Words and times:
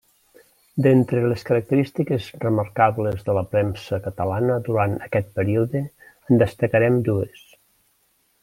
D'entre 0.85 1.19
les 1.31 1.43
característiques 1.49 2.29
remarcables 2.45 3.21
de 3.29 3.35
la 3.39 3.45
premsa 3.53 4.01
catalana 4.09 4.57
durant 4.71 4.97
aquest 5.11 5.31
període 5.39 5.83
en 5.87 6.45
destacarem 6.45 6.99
dues. 7.13 7.47